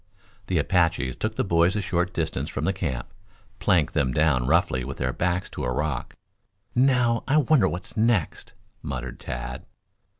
[0.47, 3.13] The Apaches took the boys a short distance from the camp,
[3.59, 6.15] planked them down roughly with their backs to a rock.
[6.73, 9.63] "Now, I wonder what next?" muttered Tad.